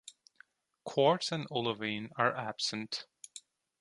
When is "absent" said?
2.35-3.05